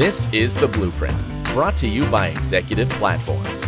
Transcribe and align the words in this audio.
This 0.00 0.28
is 0.32 0.54
The 0.54 0.66
Blueprint, 0.66 1.14
brought 1.52 1.76
to 1.76 1.86
you 1.86 2.06
by 2.06 2.28
Executive 2.28 2.88
Platforms. 2.88 3.66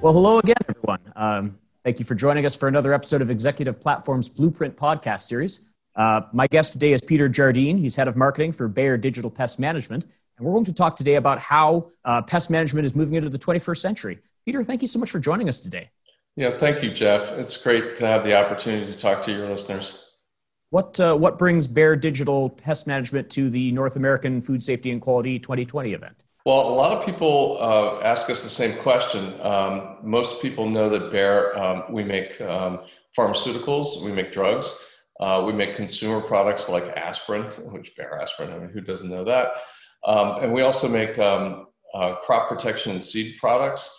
Well, 0.00 0.14
hello 0.14 0.38
again, 0.38 0.54
everyone. 0.70 1.00
Um, 1.14 1.58
thank 1.84 1.98
you 1.98 2.06
for 2.06 2.14
joining 2.14 2.46
us 2.46 2.56
for 2.56 2.66
another 2.66 2.94
episode 2.94 3.20
of 3.20 3.28
Executive 3.28 3.78
Platforms 3.78 4.30
Blueprint 4.30 4.74
podcast 4.74 5.20
series. 5.20 5.68
Uh, 5.94 6.22
my 6.32 6.46
guest 6.46 6.72
today 6.72 6.94
is 6.94 7.02
Peter 7.02 7.28
Jardine. 7.28 7.76
He's 7.76 7.94
head 7.94 8.08
of 8.08 8.16
marketing 8.16 8.52
for 8.52 8.68
Bayer 8.68 8.96
Digital 8.96 9.30
Pest 9.30 9.60
Management. 9.60 10.06
And 10.38 10.46
we're 10.46 10.54
going 10.54 10.64
to 10.64 10.72
talk 10.72 10.96
today 10.96 11.16
about 11.16 11.38
how 11.38 11.90
uh, 12.06 12.22
pest 12.22 12.48
management 12.48 12.86
is 12.86 12.94
moving 12.94 13.16
into 13.16 13.28
the 13.28 13.38
21st 13.38 13.76
century. 13.76 14.18
Peter, 14.46 14.64
thank 14.64 14.80
you 14.80 14.88
so 14.88 14.98
much 14.98 15.10
for 15.10 15.18
joining 15.18 15.50
us 15.50 15.60
today. 15.60 15.90
Yeah, 16.40 16.56
thank 16.56 16.82
you, 16.82 16.90
Jeff. 16.90 17.20
It's 17.32 17.54
great 17.58 17.98
to 17.98 18.06
have 18.06 18.24
the 18.24 18.34
opportunity 18.34 18.90
to 18.90 18.98
talk 18.98 19.22
to 19.26 19.30
your 19.30 19.50
listeners. 19.50 20.06
What, 20.70 20.98
uh, 20.98 21.14
what 21.14 21.38
brings 21.38 21.66
Bayer 21.66 21.96
Digital 21.96 22.48
Pest 22.48 22.86
Management 22.86 23.28
to 23.32 23.50
the 23.50 23.70
North 23.72 23.96
American 23.96 24.40
Food 24.40 24.64
Safety 24.64 24.90
and 24.90 25.02
Quality 25.02 25.38
2020 25.38 25.92
event? 25.92 26.24
Well, 26.46 26.60
a 26.66 26.72
lot 26.72 26.96
of 26.96 27.04
people 27.04 27.58
uh, 27.60 28.02
ask 28.02 28.30
us 28.30 28.42
the 28.42 28.48
same 28.48 28.80
question. 28.80 29.38
Um, 29.42 29.98
most 30.02 30.40
people 30.40 30.66
know 30.66 30.88
that 30.88 31.12
Bayer, 31.12 31.54
um, 31.58 31.92
we 31.92 32.02
make 32.04 32.40
um, 32.40 32.86
pharmaceuticals, 33.14 34.02
we 34.02 34.10
make 34.10 34.32
drugs, 34.32 34.74
uh, 35.20 35.42
we 35.46 35.52
make 35.52 35.76
consumer 35.76 36.22
products 36.22 36.70
like 36.70 36.84
aspirin, 36.96 37.52
which 37.70 37.94
Bayer 37.98 38.18
aspirin, 38.18 38.50
I 38.50 38.60
mean, 38.60 38.70
who 38.70 38.80
doesn't 38.80 39.10
know 39.10 39.24
that? 39.24 39.48
Um, 40.06 40.42
and 40.42 40.54
we 40.54 40.62
also 40.62 40.88
make 40.88 41.18
um, 41.18 41.66
uh, 41.92 42.14
crop 42.24 42.48
protection 42.48 42.92
and 42.92 43.04
seed 43.04 43.36
products, 43.38 43.94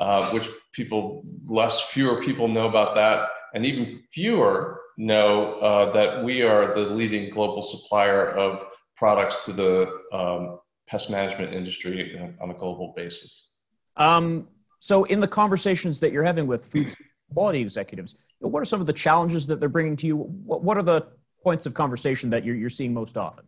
uh, 0.00 0.30
which 0.30 0.48
people, 0.72 1.24
less, 1.46 1.80
fewer 1.90 2.22
people 2.22 2.48
know 2.48 2.68
about 2.68 2.94
that. 2.94 3.28
And 3.54 3.66
even 3.66 4.02
fewer 4.12 4.80
know 4.96 5.54
uh, 5.60 5.92
that 5.92 6.24
we 6.24 6.42
are 6.42 6.74
the 6.74 6.80
leading 6.80 7.30
global 7.30 7.62
supplier 7.62 8.28
of 8.28 8.64
products 8.96 9.44
to 9.44 9.52
the 9.52 10.00
um, 10.12 10.58
pest 10.86 11.10
management 11.10 11.54
industry 11.54 12.20
on 12.40 12.50
a 12.50 12.54
global 12.54 12.92
basis. 12.96 13.52
Um, 13.96 14.48
so, 14.78 15.04
in 15.04 15.20
the 15.20 15.28
conversations 15.28 16.00
that 16.00 16.12
you're 16.12 16.24
having 16.24 16.46
with 16.46 16.64
food 16.64 16.90
quality 17.32 17.60
executives, 17.60 18.16
what 18.40 18.60
are 18.60 18.64
some 18.64 18.80
of 18.80 18.86
the 18.86 18.92
challenges 18.92 19.46
that 19.46 19.60
they're 19.60 19.68
bringing 19.68 19.96
to 19.96 20.06
you? 20.06 20.16
What, 20.16 20.76
are 20.76 20.82
the 20.82 21.06
points 21.42 21.66
of 21.66 21.74
conversation 21.74 22.30
that 22.30 22.44
you're, 22.44 22.56
you're 22.56 22.70
seeing 22.70 22.92
most 22.92 23.16
often? 23.16 23.44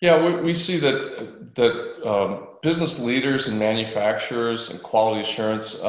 Yeah, 0.00 0.24
we, 0.24 0.40
we 0.42 0.54
see 0.54 0.78
that 0.80 1.54
that 1.56 2.08
um, 2.08 2.48
business 2.62 2.98
leaders 2.98 3.48
and 3.48 3.58
manufacturers 3.58 4.70
and 4.70 4.82
quality 4.82 5.28
assurance 5.28 5.74
uh, 5.74 5.86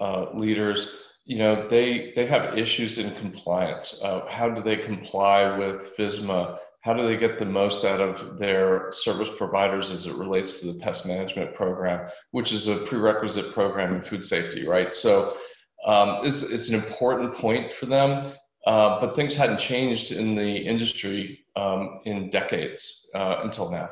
uh, 0.00 0.30
leaders, 0.34 0.96
you 1.24 1.38
know, 1.38 1.66
they 1.68 2.12
they 2.14 2.26
have 2.26 2.58
issues 2.58 2.98
in 2.98 3.14
compliance. 3.16 3.98
Uh, 4.02 4.26
how 4.28 4.50
do 4.50 4.62
they 4.62 4.76
comply 4.76 5.56
with 5.56 5.96
FSMA? 5.96 6.58
How 6.82 6.92
do 6.92 7.02
they 7.06 7.16
get 7.16 7.38
the 7.38 7.46
most 7.46 7.86
out 7.86 8.00
of 8.00 8.38
their 8.38 8.92
service 8.92 9.30
providers 9.38 9.88
as 9.90 10.04
it 10.04 10.14
relates 10.14 10.58
to 10.58 10.70
the 10.70 10.78
pest 10.80 11.06
management 11.06 11.54
program, 11.54 12.10
which 12.32 12.52
is 12.52 12.68
a 12.68 12.84
prerequisite 12.86 13.54
program 13.54 13.94
in 13.94 14.02
food 14.02 14.26
safety, 14.26 14.66
right? 14.66 14.94
So 14.94 15.38
um, 15.86 16.20
it's 16.24 16.42
it's 16.42 16.68
an 16.68 16.74
important 16.74 17.34
point 17.34 17.72
for 17.72 17.86
them. 17.86 18.34
Uh, 18.66 19.00
but 19.00 19.14
things 19.16 19.36
hadn't 19.36 19.58
changed 19.58 20.12
in 20.12 20.34
the 20.34 20.56
industry 20.56 21.43
um, 21.56 22.00
in 22.04 22.30
decades 22.30 23.08
uh, 23.14 23.40
until 23.42 23.70
now. 23.70 23.88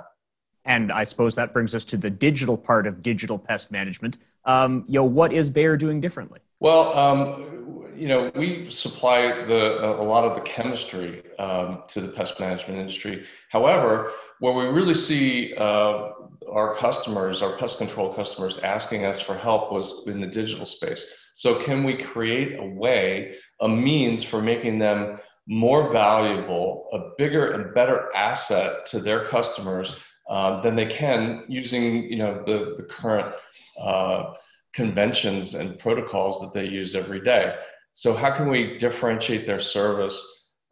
And 0.65 0.93
I 0.93 1.05
suppose 1.05 1.35
that 1.35 1.53
brings 1.53 1.75
us 1.75 1.85
to 1.87 1.97
the 1.97 2.11
digital 2.11 2.57
part 2.57 2.87
of 2.87 3.03
digital 3.03 3.39
pest 3.39 3.73
management. 3.73 4.19
Um, 4.45 4.85
you 4.87 4.95
know, 4.95 5.05
what 5.05 5.33
is 5.33 5.51
Bayer 5.51 5.77
doing 5.77 6.01
differently? 6.01 6.41
Well, 6.61 6.97
um, 6.97 7.91
you 7.97 8.07
know, 8.07 8.31
we 8.37 8.71
supply 8.71 9.45
the 9.47 9.85
a 10.01 10.05
lot 10.05 10.25
of 10.25 10.37
the 10.37 10.43
chemistry 10.43 11.23
um, 11.39 11.83
to 11.89 12.01
the 12.01 12.09
pest 12.09 12.39
management 12.39 12.79
industry. 12.79 13.25
However, 13.51 14.13
where 14.39 14.55
we 14.55 14.65
really 14.65 14.95
see 14.95 15.55
uh, 15.57 16.11
our 16.51 16.77
customers, 16.79 17.43
our 17.43 17.57
pest 17.59 17.79
control 17.79 18.15
customers, 18.15 18.59
asking 18.59 19.05
us 19.05 19.21
for 19.21 19.37
help 19.37 19.73
was 19.73 20.05
in 20.07 20.21
the 20.21 20.27
digital 20.27 20.67
space. 20.67 21.07
So, 21.35 21.63
can 21.65 21.85
we 21.85 22.03
create 22.03 22.59
a 22.59 22.65
way, 22.65 23.37
a 23.61 23.69
means 23.69 24.23
for 24.23 24.43
making 24.43 24.79
them 24.79 25.19
more 25.47 25.93
valuable, 25.93 26.89
a 26.93 27.11
bigger 27.19 27.53
and 27.53 27.75
better 27.75 28.15
asset 28.15 28.87
to 28.87 29.01
their 29.01 29.27
customers 29.29 29.97
uh, 30.31 30.61
than 30.63 30.77
they 30.77 30.87
can 30.87 31.45
using, 31.49 32.05
you 32.05 32.17
know, 32.17 32.43
the 32.45 32.75
the 32.77 32.85
current 32.85 33.35
uh, 33.81 34.35
conventions 34.73 35.55
and 35.55 35.79
protocols 35.79 36.41
that 36.41 36.53
they 36.55 36.67
use 36.67 36.95
every 36.95 37.21
day. 37.21 37.55
So, 37.95 38.15
how 38.15 38.37
can 38.37 38.49
we 38.49 38.79
differentiate 38.79 39.47
their 39.47 39.61
service 39.61 40.19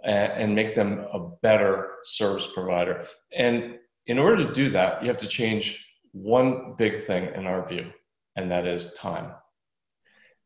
and, 0.05 0.33
and 0.33 0.55
make 0.55 0.75
them 0.75 1.07
a 1.13 1.31
better 1.43 1.97
service 2.05 2.47
provider? 2.55 3.05
And 3.37 3.79
in 4.07 4.19
order 4.19 4.47
to 4.47 4.55
do 4.55 4.71
that, 4.71 5.03
you 5.03 5.09
have 5.09 5.19
to 5.19 5.29
change 5.29 5.85
one 6.13 6.75
big 6.79 7.07
thing 7.07 7.29
in 7.35 7.47
our 7.47 7.69
view, 7.69 7.91
and 8.37 8.51
that 8.51 8.67
is 8.67 8.95
time. 8.95 9.33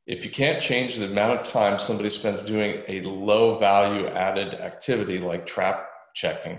If 0.07 0.25
you 0.25 0.31
can't 0.31 0.61
change 0.61 0.97
the 0.97 1.07
amount 1.07 1.41
of 1.41 1.47
time 1.47 1.79
somebody 1.79 2.11
spends 2.11 2.43
doing 2.43 2.83
a 2.89 3.01
low 3.01 3.59
value 3.59 4.07
added 4.07 4.55
activity 4.55 5.19
like 5.19 5.47
trap 5.47 5.89
checking, 6.15 6.59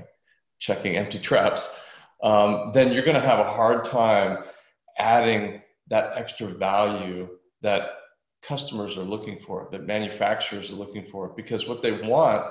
checking 0.59 0.97
empty 0.97 1.19
traps, 1.19 1.67
um, 2.23 2.71
then 2.73 2.91
you're 2.91 3.05
going 3.05 3.21
to 3.21 3.27
have 3.27 3.39
a 3.39 3.51
hard 3.51 3.85
time 3.85 4.43
adding 4.97 5.61
that 5.89 6.17
extra 6.17 6.47
value 6.47 7.27
that 7.61 7.89
customers 8.47 8.97
are 8.97 9.03
looking 9.03 9.39
for, 9.45 9.69
that 9.71 9.85
manufacturers 9.85 10.71
are 10.71 10.75
looking 10.75 11.05
for, 11.11 11.33
because 11.35 11.67
what 11.67 11.83
they 11.83 11.91
want 11.91 12.45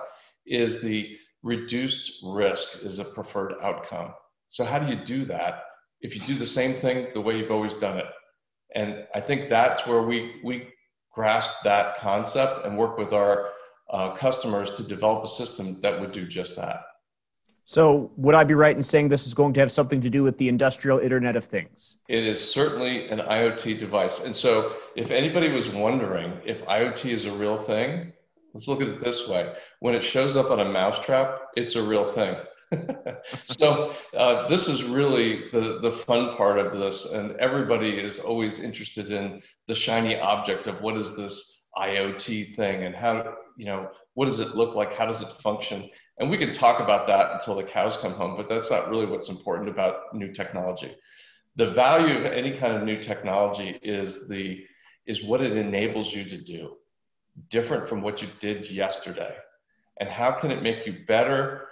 is 0.46 0.80
the 0.80 1.16
reduced 1.42 2.22
risk 2.24 2.84
is 2.84 3.00
a 3.00 3.04
preferred 3.04 3.54
outcome. 3.62 4.12
So 4.48 4.64
how 4.64 4.78
do 4.78 4.92
you 4.92 5.04
do 5.04 5.24
that 5.26 5.64
if 6.00 6.14
you 6.14 6.20
do 6.22 6.38
the 6.38 6.46
same 6.46 6.76
thing 6.76 7.08
the 7.14 7.20
way 7.20 7.36
you've 7.36 7.50
always 7.50 7.74
done 7.74 7.98
it? 7.98 8.06
And 8.74 9.06
I 9.14 9.20
think 9.20 9.50
that's 9.50 9.86
where 9.86 10.02
we 10.02 10.40
we 10.44 10.68
grasp 11.14 11.52
that 11.64 11.98
concept 11.98 12.64
and 12.64 12.76
work 12.76 12.98
with 12.98 13.12
our 13.12 13.50
uh, 13.90 14.14
customers 14.16 14.70
to 14.72 14.82
develop 14.82 15.24
a 15.24 15.28
system 15.28 15.80
that 15.80 16.00
would 16.00 16.12
do 16.12 16.26
just 16.26 16.56
that. 16.56 16.82
So, 17.66 18.10
would 18.18 18.34
I 18.34 18.44
be 18.44 18.52
right 18.52 18.76
in 18.76 18.82
saying 18.82 19.08
this 19.08 19.26
is 19.26 19.32
going 19.32 19.54
to 19.54 19.60
have 19.60 19.72
something 19.72 20.02
to 20.02 20.10
do 20.10 20.22
with 20.22 20.36
the 20.36 20.48
industrial 20.48 20.98
Internet 20.98 21.34
of 21.34 21.44
Things? 21.44 21.96
It 22.08 22.22
is 22.22 22.38
certainly 22.52 23.08
an 23.08 23.20
IoT 23.20 23.78
device. 23.78 24.20
And 24.20 24.36
so, 24.36 24.74
if 24.96 25.10
anybody 25.10 25.48
was 25.48 25.68
wondering 25.70 26.34
if 26.44 26.62
IoT 26.66 27.10
is 27.10 27.24
a 27.24 27.32
real 27.32 27.56
thing, 27.56 28.12
let's 28.52 28.68
look 28.68 28.82
at 28.82 28.88
it 28.88 29.02
this 29.02 29.28
way. 29.28 29.54
When 29.80 29.94
it 29.94 30.04
shows 30.04 30.36
up 30.36 30.50
on 30.50 30.60
a 30.60 30.64
mousetrap, 30.66 31.40
it's 31.56 31.74
a 31.74 31.82
real 31.82 32.04
thing. 32.04 32.36
so 33.46 33.94
uh, 34.16 34.48
this 34.48 34.68
is 34.68 34.82
really 34.84 35.44
the, 35.52 35.80
the 35.82 35.92
fun 36.06 36.36
part 36.36 36.58
of 36.58 36.72
this 36.72 37.06
and 37.06 37.32
everybody 37.36 37.90
is 37.90 38.18
always 38.18 38.60
interested 38.60 39.10
in 39.10 39.40
the 39.68 39.74
shiny 39.74 40.18
object 40.18 40.66
of 40.66 40.80
what 40.80 40.96
is 40.96 41.16
this 41.16 41.62
iot 41.76 42.56
thing 42.56 42.84
and 42.84 42.94
how 42.94 43.34
you 43.56 43.66
know 43.66 43.88
what 44.14 44.26
does 44.26 44.40
it 44.40 44.54
look 44.54 44.74
like 44.74 44.92
how 44.92 45.06
does 45.06 45.22
it 45.22 45.28
function 45.42 45.88
and 46.18 46.30
we 46.30 46.38
can 46.38 46.52
talk 46.52 46.80
about 46.80 47.06
that 47.08 47.32
until 47.32 47.56
the 47.56 47.64
cows 47.64 47.96
come 47.96 48.12
home, 48.12 48.36
but 48.36 48.48
that's 48.48 48.70
not 48.70 48.88
really 48.88 49.06
what's 49.06 49.28
important 49.28 49.68
about 49.68 50.14
new 50.14 50.32
technology. 50.32 50.94
The 51.56 51.72
value 51.72 52.18
of 52.18 52.26
any 52.26 52.56
kind 52.56 52.76
of 52.76 52.84
new 52.84 53.02
technology 53.02 53.78
is 53.82 54.28
the 54.28 54.64
is 55.06 55.24
what 55.24 55.42
it 55.42 55.56
enables 55.56 56.12
you 56.12 56.24
to 56.24 56.38
do, 56.40 56.76
different 57.50 57.88
from 57.88 58.00
what 58.00 58.22
you 58.22 58.28
did 58.40 58.70
yesterday. 58.70 59.34
And 60.00 60.08
how 60.08 60.32
can 60.32 60.50
it 60.50 60.62
make 60.62 60.86
you 60.86 61.04
better, 61.06 61.63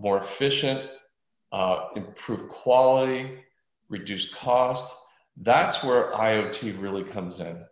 more 0.00 0.24
efficient, 0.24 0.88
uh, 1.52 1.88
improve 1.96 2.48
quality, 2.48 3.38
reduce 3.88 4.32
cost? 4.34 4.94
That's 5.36 5.84
where 5.84 6.10
IoT 6.12 6.80
really 6.80 7.04
comes 7.04 7.40
in. 7.40 7.64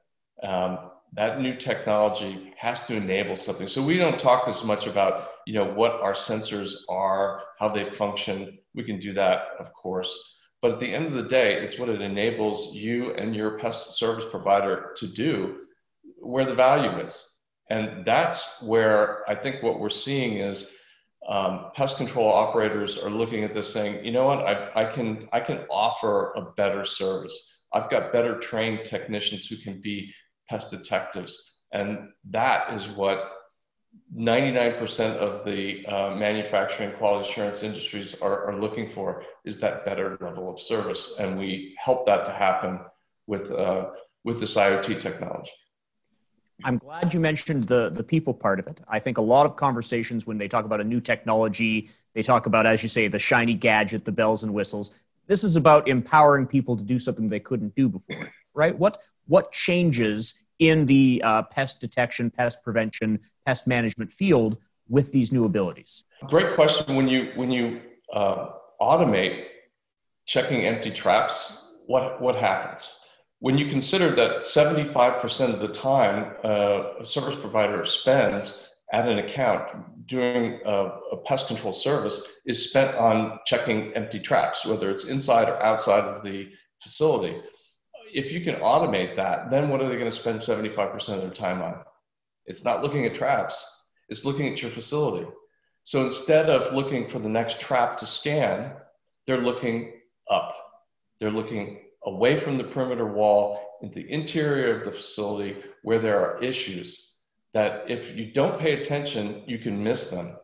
Um, 0.43 0.91
that 1.15 1.41
new 1.41 1.57
technology 1.57 2.53
has 2.59 2.83
to 2.83 2.95
enable 2.95 3.37
something. 3.37 3.67
So 3.69 3.83
we 3.83 3.97
don't 3.97 4.21
talk 4.21 4.47
as 4.47 4.63
much 4.63 4.87
about, 4.87 5.29
you 5.47 5.55
know, 5.55 5.73
what 5.73 5.93
our 5.93 6.13
sensors 6.13 6.73
are, 6.89 7.43
how 7.59 7.71
they 7.71 7.91
function. 7.95 8.59
We 8.75 8.85
can 8.85 9.01
do 9.01 9.13
that, 9.15 9.49
of 9.59 9.73
course. 9.73 10.15
But 10.61 10.73
at 10.73 10.81
the 10.81 10.93
end 10.93 11.07
of 11.07 11.13
the 11.13 11.29
day, 11.29 11.55
it's 11.55 11.79
what 11.79 11.89
it 11.89 12.03
enables 12.03 12.75
you 12.75 13.15
and 13.15 13.35
your 13.35 13.59
pest 13.59 13.97
service 13.97 14.27
provider 14.31 14.93
to 14.97 15.07
do 15.07 15.61
where 16.21 16.45
the 16.45 16.55
value 16.55 17.07
is. 17.07 17.25
And 17.71 18.05
that's 18.05 18.63
where 18.63 19.29
I 19.31 19.35
think 19.35 19.63
what 19.63 19.79
we're 19.79 19.91
seeing 19.91 20.39
is 20.39 20.69
um, 21.29 21.71
pest 21.75 21.99
control 21.99 22.33
operators 22.33 22.97
are 22.97 23.11
looking 23.11 23.45
at 23.45 23.55
this 23.55 23.71
saying, 23.73 24.05
you 24.05 24.13
know 24.13 24.25
what, 24.25 24.39
I, 24.41 24.71
I, 24.75 24.93
can, 24.93 25.29
I 25.33 25.41
can 25.41 25.59
offer 25.71 26.33
a 26.35 26.53
better 26.57 26.85
service. 26.87 27.39
I've 27.73 27.91
got 27.91 28.13
better 28.13 28.39
trained 28.39 28.87
technicians 28.87 29.47
who 29.47 29.59
can 29.59 29.81
be 29.83 30.11
pest 30.49 30.71
detectives. 30.71 31.39
And 31.73 32.09
that 32.31 32.73
is 32.73 32.89
what 32.97 33.31
99% 34.17 35.17
of 35.17 35.45
the 35.45 35.85
uh, 35.87 36.15
manufacturing 36.15 36.97
quality 36.97 37.29
assurance 37.29 37.63
industries 37.63 38.21
are, 38.23 38.47
are, 38.47 38.59
looking 38.59 38.91
for 38.93 39.23
is 39.45 39.59
that 39.61 39.85
better 39.85 40.17
level 40.21 40.53
of 40.53 40.61
service. 40.61 41.17
And 41.19 41.39
we 41.39 41.77
help 41.83 42.07
that 42.07 42.25
to 42.25 42.33
happen 42.33 42.81
with, 43.27 43.51
uh, 43.51 43.91
with 44.25 44.41
this 44.41 44.57
IoT 44.57 45.01
technology. 45.01 45.51
I'm 46.65 46.79
glad 46.79 47.15
you 47.15 47.21
mentioned 47.21 47.65
the 47.69 47.91
the 47.91 48.03
people 48.03 48.35
part 48.35 48.59
of 48.59 48.67
it. 48.67 48.81
I 48.89 48.99
think 48.99 49.19
a 49.19 49.23
lot 49.23 49.47
of 49.47 49.57
conversations 49.57 50.27
when 50.27 50.39
they 50.39 50.49
talk 50.49 50.65
about 50.65 50.81
a 50.81 50.85
new 50.85 51.01
technology, 51.01 51.91
they 52.15 52.23
talk 52.23 52.47
about, 52.47 52.67
as 52.67 52.83
you 52.83 52.89
say, 52.89 53.09
the 53.09 53.19
shiny 53.19 53.55
gadget, 53.55 54.05
the 54.05 54.13
bells 54.13 54.43
and 54.43 54.53
whistles. 54.53 54.99
This 55.27 55.45
is 55.45 55.57
about 55.57 55.89
empowering 55.89 56.47
people 56.47 56.77
to 56.77 56.83
do 56.83 56.99
something 56.99 57.29
they 57.29 57.41
couldn't 57.41 57.75
do 57.75 57.89
before, 57.89 58.33
right? 58.55 58.77
What 58.77 59.03
what 59.27 59.53
changes 59.53 60.43
in 60.59 60.87
the 60.87 61.23
uh, 61.25 61.43
pest 61.43 61.81
detection, 61.81 62.31
pest 62.31 62.65
prevention, 62.65 63.21
pest 63.47 63.67
management 63.69 64.11
field 64.11 64.59
with 64.89 65.13
these 65.13 65.33
new 65.33 65.45
abilities? 65.45 66.05
Great 66.27 66.55
question. 66.57 66.97
When 66.97 67.07
you 67.07 67.33
when 67.37 67.51
you 67.51 67.81
uh, 68.13 68.51
automate 68.81 69.45
checking 70.27 70.67
empty 70.67 70.91
traps, 70.91 71.67
what 71.87 72.21
what 72.21 72.35
happens? 72.35 72.89
When 73.41 73.57
you 73.57 73.69
consider 73.69 74.15
that 74.17 74.43
75% 74.43 75.55
of 75.55 75.61
the 75.61 75.69
time 75.69 76.35
uh, 76.45 77.01
a 77.01 77.05
service 77.05 77.39
provider 77.41 77.85
spends 77.85 78.69
at 78.93 79.09
an 79.09 79.19
account 79.19 80.07
doing 80.07 80.61
a, 80.65 80.73
a, 81.13 81.17
pest 81.27 81.47
control 81.47 81.73
service 81.73 82.23
is 82.47 82.71
spent 82.71 82.97
on 82.97 83.39
checking 83.45 83.93
empty 83.95 84.19
traps, 84.19 84.65
whether 84.65 84.91
it's 84.91 85.05
inside 85.05 85.49
or 85.49 85.63
outside 85.63 86.05
of 86.05 86.25
the 86.25 86.49
facility. 86.83 87.39
If 88.13 88.33
you 88.33 88.43
can 88.43 88.55
automate 88.57 89.15
that, 89.17 89.51
then 89.51 89.69
what 89.69 89.83
are 89.83 89.89
they 89.89 89.99
going 89.99 90.11
to 90.11 90.17
spend 90.17 90.41
75% 90.41 91.09
of 91.11 91.21
their 91.21 91.31
time 91.31 91.61
on? 91.61 91.83
It's 92.47 92.65
not 92.65 92.83
looking 92.83 93.05
at 93.05 93.15
traps, 93.15 93.63
it's 94.09 94.25
looking 94.25 94.51
at 94.51 94.63
your 94.63 94.71
facility. 94.71 95.27
So 95.85 96.05
instead 96.07 96.49
of 96.49 96.75
looking 96.75 97.09
for 97.09 97.19
the 97.19 97.29
next 97.29 97.61
trap 97.61 97.99
to 97.99 98.07
scan, 98.07 98.73
they're 99.27 99.43
looking 99.43 100.01
up. 100.31 100.55
They're 101.21 101.31
looking 101.31 101.81
away 102.09 102.41
from 102.41 102.59
the 102.59 102.65
perimeter 102.65 103.07
wall 103.07 103.79
into 103.83 103.95
the 103.97 104.11
interior 104.11 104.79
of 104.79 104.87
the 104.87 104.99
facility 104.99 105.57
where 105.83 106.01
there 106.01 106.19
are 106.19 106.43
issues 106.43 107.13
that 107.55 107.91
if 107.91 108.17
you 108.17 108.33
don't 108.33 108.61
pay 108.61 108.81
attention, 108.81 109.43
you 109.47 109.59
can 109.59 109.83
miss 109.83 110.11
them. 110.11 110.37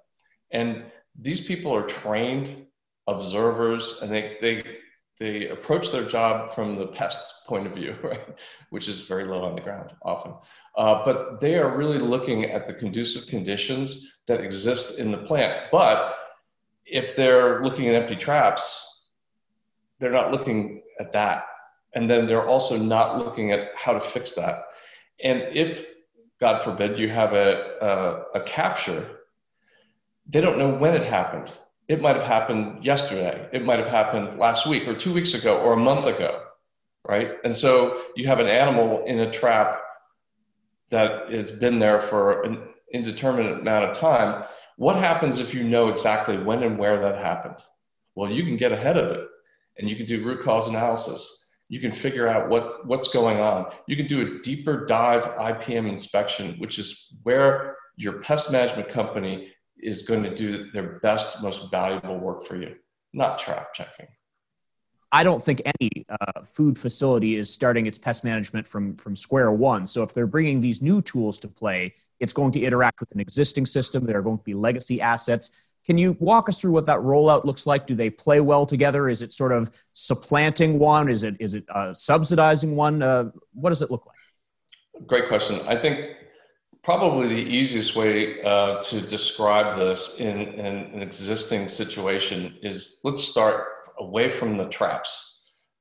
And 0.52 0.84
these 1.18 1.40
people 1.42 1.74
are 1.74 1.86
trained 1.86 2.66
observers 3.06 3.98
and 4.02 4.12
they, 4.12 4.36
they, 4.40 4.64
they 5.18 5.48
approach 5.48 5.90
their 5.90 6.06
job 6.06 6.54
from 6.54 6.76
the 6.76 6.88
pest 6.88 7.46
point 7.46 7.66
of 7.66 7.74
view, 7.74 7.96
right? 8.02 8.20
Which 8.70 8.88
is 8.88 9.02
very 9.02 9.24
low 9.24 9.42
on 9.42 9.54
the 9.54 9.60
ground 9.60 9.92
often. 10.02 10.34
Uh, 10.76 11.04
but 11.04 11.40
they 11.40 11.56
are 11.56 11.76
really 11.76 11.98
looking 11.98 12.44
at 12.50 12.66
the 12.66 12.74
conducive 12.74 13.28
conditions 13.28 14.20
that 14.26 14.40
exist 14.40 14.98
in 14.98 15.12
the 15.12 15.18
plant. 15.18 15.70
But 15.70 16.14
if 16.86 17.16
they're 17.16 17.62
looking 17.62 17.88
at 17.88 17.94
empty 17.94 18.16
traps, 18.16 18.64
they're 20.00 20.10
not 20.10 20.32
looking 20.32 20.82
at 21.00 21.12
that. 21.12 21.44
And 21.94 22.10
then 22.10 22.26
they're 22.26 22.46
also 22.46 22.76
not 22.76 23.18
looking 23.18 23.52
at 23.52 23.70
how 23.76 23.92
to 23.92 24.10
fix 24.10 24.32
that. 24.32 24.64
And 25.22 25.42
if, 25.52 25.84
God 26.40 26.62
forbid, 26.64 26.98
you 26.98 27.08
have 27.08 27.32
a, 27.32 28.24
a, 28.34 28.40
a 28.40 28.44
capture, 28.44 29.20
they 30.26 30.40
don't 30.40 30.58
know 30.58 30.74
when 30.74 30.94
it 30.94 31.04
happened. 31.04 31.52
It 31.88 32.00
might 32.00 32.16
have 32.16 32.24
happened 32.24 32.84
yesterday. 32.84 33.48
It 33.52 33.64
might 33.64 33.78
have 33.78 33.88
happened 33.88 34.38
last 34.38 34.66
week 34.66 34.88
or 34.88 34.96
two 34.96 35.12
weeks 35.12 35.34
ago 35.34 35.58
or 35.58 35.74
a 35.74 35.76
month 35.76 36.06
ago, 36.06 36.42
right? 37.06 37.32
And 37.44 37.56
so 37.56 38.02
you 38.16 38.26
have 38.26 38.40
an 38.40 38.48
animal 38.48 39.04
in 39.06 39.20
a 39.20 39.30
trap 39.30 39.80
that 40.90 41.30
has 41.30 41.50
been 41.50 41.78
there 41.78 42.02
for 42.02 42.42
an 42.42 42.58
indeterminate 42.92 43.60
amount 43.60 43.84
of 43.84 43.96
time. 43.96 44.44
What 44.76 44.96
happens 44.96 45.38
if 45.38 45.54
you 45.54 45.62
know 45.62 45.88
exactly 45.88 46.38
when 46.38 46.62
and 46.62 46.78
where 46.78 47.00
that 47.02 47.18
happened? 47.18 47.56
Well, 48.14 48.30
you 48.30 48.44
can 48.44 48.56
get 48.56 48.72
ahead 48.72 48.96
of 48.96 49.10
it 49.12 49.26
and 49.78 49.88
you 49.88 49.96
can 49.96 50.06
do 50.06 50.24
root 50.24 50.44
cause 50.44 50.68
analysis 50.68 51.43
you 51.68 51.80
can 51.80 51.92
figure 51.92 52.28
out 52.28 52.48
what, 52.48 52.86
what's 52.86 53.08
going 53.08 53.38
on. 53.38 53.66
You 53.86 53.96
can 53.96 54.06
do 54.06 54.20
a 54.20 54.42
deeper 54.42 54.86
dive 54.86 55.24
IPM 55.24 55.88
inspection, 55.88 56.56
which 56.58 56.78
is 56.78 57.14
where 57.22 57.76
your 57.96 58.20
pest 58.20 58.50
management 58.50 58.90
company 58.90 59.48
is 59.78 60.02
going 60.02 60.22
to 60.22 60.34
do 60.34 60.70
their 60.72 60.98
best, 61.00 61.42
most 61.42 61.70
valuable 61.70 62.18
work 62.18 62.46
for 62.46 62.56
you, 62.56 62.74
not 63.12 63.38
trap 63.38 63.74
checking. 63.74 64.06
I 65.14 65.22
don't 65.22 65.40
think 65.40 65.62
any 65.64 66.04
uh, 66.08 66.42
food 66.42 66.76
facility 66.76 67.36
is 67.36 67.52
starting 67.52 67.86
its 67.86 67.98
pest 67.98 68.24
management 68.24 68.66
from 68.66 68.96
from 68.96 69.14
square 69.14 69.52
one. 69.52 69.86
So 69.86 70.02
if 70.02 70.12
they're 70.12 70.26
bringing 70.26 70.60
these 70.60 70.82
new 70.82 71.00
tools 71.02 71.38
to 71.40 71.48
play, 71.48 71.94
it's 72.18 72.32
going 72.32 72.50
to 72.50 72.60
interact 72.60 72.98
with 72.98 73.12
an 73.12 73.20
existing 73.20 73.66
system. 73.66 74.04
There 74.04 74.18
are 74.18 74.22
going 74.22 74.38
to 74.38 74.44
be 74.44 74.54
legacy 74.54 75.00
assets. 75.00 75.73
Can 75.86 75.98
you 75.98 76.16
walk 76.18 76.48
us 76.48 76.60
through 76.60 76.72
what 76.72 76.86
that 76.86 76.98
rollout 76.98 77.44
looks 77.44 77.66
like? 77.66 77.86
Do 77.86 77.94
they 77.94 78.08
play 78.08 78.40
well 78.40 78.64
together? 78.64 79.08
Is 79.08 79.20
it 79.20 79.32
sort 79.32 79.52
of 79.52 79.70
supplanting 79.92 80.78
one? 80.78 81.10
Is 81.10 81.22
it 81.22 81.36
is 81.40 81.54
it 81.54 81.64
uh, 81.68 81.92
subsidizing 81.92 82.74
one? 82.74 83.02
Uh, 83.02 83.30
what 83.52 83.68
does 83.68 83.82
it 83.82 83.90
look 83.90 84.06
like? 84.06 85.06
Great 85.06 85.28
question. 85.28 85.60
I 85.66 85.80
think 85.80 86.16
probably 86.82 87.28
the 87.28 87.50
easiest 87.50 87.96
way 87.96 88.42
uh, 88.42 88.82
to 88.82 89.06
describe 89.08 89.78
this 89.78 90.16
in, 90.18 90.40
in, 90.40 90.66
an 90.66 91.02
existing 91.02 91.68
situation 91.68 92.56
is 92.62 93.00
let's 93.04 93.24
start 93.24 93.64
away 93.98 94.30
from 94.38 94.56
the 94.56 94.68
traps. 94.68 95.32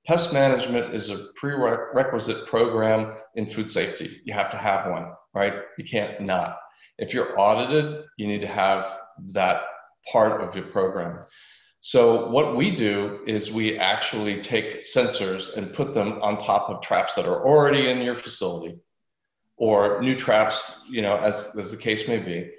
Pest 0.06 0.34
management 0.34 0.94
is 0.94 1.10
a 1.10 1.28
prerequisite 1.38 2.46
program 2.48 3.16
in 3.36 3.50
food 3.50 3.70
safety. 3.70 4.22
You 4.26 4.34
have 4.34 4.52
to 4.52 4.58
have 4.58 4.92
one, 4.92 5.14
right? 5.34 5.54
You 5.78 5.86
can't 5.86 6.22
not. 6.22 6.58
If 6.98 7.14
you're 7.14 7.40
audited, 7.40 8.04
you 8.18 8.28
need 8.28 8.42
to 8.42 8.48
have 8.48 8.86
that 9.34 9.62
part 10.12 10.42
of 10.42 10.56
your 10.56 10.66
program. 10.66 11.20
So 11.80 12.30
what 12.30 12.56
we 12.56 12.74
do 12.74 13.20
is 13.28 13.52
we 13.52 13.78
actually 13.78 14.42
take 14.42 14.84
sensors 14.84 15.58
and 15.58 15.74
put 15.74 15.94
them 15.94 16.20
on 16.22 16.38
top 16.38 16.70
of 16.70 16.82
traps 16.82 17.14
that 17.16 17.26
are 17.26 17.46
already 17.46 17.90
in 17.90 18.02
your 18.02 18.18
facility 18.18 18.80
or 19.58 20.02
new 20.02 20.16
traps, 20.16 20.86
you 20.90 21.02
know, 21.02 21.18
as, 21.18 21.54
as 21.58 21.72
the 21.72 21.78
case 21.78 22.08
may 22.08 22.20
be. 22.20 22.52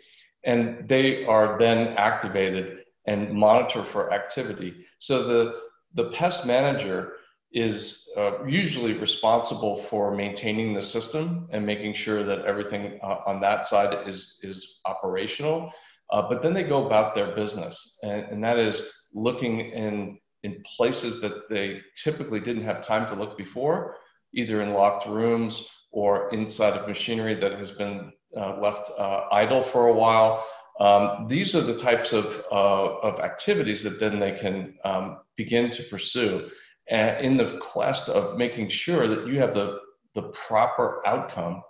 And 0.45 0.87
they 0.89 1.25
are 1.25 1.59
then 1.59 1.95
activated 1.97 2.81
and 3.07 3.33
monitor 3.33 3.85
for 3.85 4.13
activity. 4.13 4.85
So 4.99 5.27
the, 5.27 5.61
the 5.95 6.11
pest 6.11 6.47
manager 6.47 7.13
is 7.53 8.09
uh, 8.17 8.45
usually 8.45 8.93
responsible 8.95 9.85
for 9.85 10.15
maintaining 10.15 10.75
the 10.75 10.83
system 10.83 11.49
and 11.51 11.65
making 11.65 11.95
sure 11.95 12.25
that 12.25 12.45
everything 12.45 12.99
uh, 13.03 13.21
on 13.27 13.41
that 13.41 13.67
side 13.67 14.07
is, 14.09 14.39
is 14.43 14.81
operational. 14.85 15.73
Uh, 16.11 16.29
but 16.29 16.43
then 16.43 16.55
they 16.55 16.65
go 16.65 16.87
about 16.87 17.15
their 17.15 17.35
business, 17.35 17.99
and, 18.03 18.25
and 18.25 18.45
that 18.45 18.59
is 18.59 18.93
looking 19.15 19.61
in 19.61 20.19
in 20.43 20.63
places 20.77 21.23
that 21.23 21.49
they 21.49 21.81
typically 22.03 22.39
didn't 22.39 22.65
have 22.65 22.87
time 22.87 23.09
to 23.09 23.15
look 23.15 23.39
before, 23.39 23.97
either 24.35 24.61
in 24.61 24.75
locked 24.75 25.07
rooms 25.09 25.67
or 25.91 26.29
inside 26.35 26.75
of 26.75 26.87
machinery 26.87 27.35
that 27.35 27.53
has 27.53 27.71
been 27.71 28.13
uh, 28.37 28.61
left 28.61 28.91
uh, 28.99 29.23
idle 29.33 29.65
for 29.65 29.87
a 29.87 29.93
while. 29.93 30.47
Um, 30.81 31.29
these 31.29 31.55
are 31.55 31.63
the 31.63 31.79
types 31.79 32.13
of, 32.13 32.27
uh, 32.53 32.99
of 32.99 33.21
activities 33.21 33.83
that 33.85 33.99
then 33.99 34.21
they 34.21 34.33
can 34.33 34.75
um, 34.85 35.21
begin 35.35 35.71
to 35.71 35.83
pursue 35.85 36.51
and 36.89 37.25
in 37.25 37.37
the 37.37 37.59
quest 37.63 38.09
of 38.09 38.37
making 38.37 38.69
sure 38.69 39.09
that 39.09 39.27
you 39.27 39.39
have 39.39 39.55
the, 39.55 39.79
the 40.15 40.33
proper 40.47 41.03
outcome 41.07 41.63